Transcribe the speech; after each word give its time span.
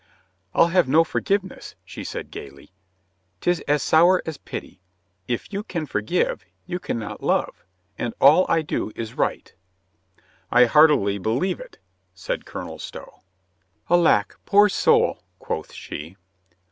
"I'll 0.55 0.69
have 0.69 0.87
no 0.89 1.03
forgiveness," 1.03 1.75
said 1.85 1.85
she 1.85 2.23
gaily." 2.31 2.71
'Tis 3.39 3.59
as 3.67 3.83
sour 3.83 4.23
as 4.25 4.39
pity. 4.39 4.79
If 5.27 5.53
you 5.53 5.61
can 5.61 5.85
forgive, 5.85 6.43
you 6.65 6.79
can 6.79 6.97
not 6.97 7.21
love. 7.21 7.63
And 7.99 8.15
all 8.19 8.47
I 8.49 8.63
do 8.63 8.91
is 8.95 9.13
right." 9.13 9.53
"I 10.49 10.65
heartily 10.65 11.19
believe 11.19 11.59
it," 11.59 11.77
said 12.15 12.47
Colonel 12.47 12.79
Stow. 12.79 13.21
"Alack, 13.91 14.37
poor 14.43 14.69
soul," 14.69 15.21
quoth 15.37 15.71
she. 15.71 16.15